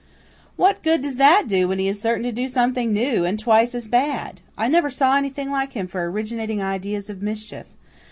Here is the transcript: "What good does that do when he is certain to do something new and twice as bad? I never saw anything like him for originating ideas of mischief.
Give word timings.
"What 0.55 0.81
good 0.81 1.01
does 1.03 1.17
that 1.17 1.47
do 1.47 1.67
when 1.67 1.77
he 1.77 1.87
is 1.87 2.01
certain 2.01 2.23
to 2.23 2.31
do 2.31 2.47
something 2.47 2.91
new 2.91 3.23
and 3.23 3.37
twice 3.37 3.75
as 3.75 3.87
bad? 3.87 4.41
I 4.57 4.67
never 4.67 4.89
saw 4.89 5.15
anything 5.15 5.51
like 5.51 5.73
him 5.73 5.85
for 5.85 6.09
originating 6.09 6.59
ideas 6.59 7.07
of 7.11 7.21
mischief. 7.21 7.67